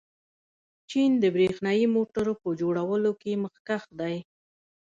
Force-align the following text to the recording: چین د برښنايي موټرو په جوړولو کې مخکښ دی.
چین 0.89 1.11
د 1.23 1.25
برښنايي 1.35 1.85
موټرو 1.95 2.33
په 2.41 2.49
جوړولو 2.61 3.11
کې 3.21 3.31
مخکښ 3.43 3.83
دی. 3.99 4.15